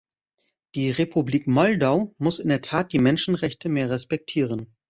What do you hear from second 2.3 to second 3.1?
in der Tat die